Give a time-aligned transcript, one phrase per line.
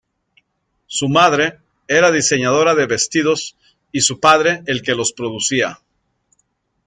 [0.87, 3.55] Su madre era diseñadora de vestidos
[3.91, 5.77] y su padre, el que los producía.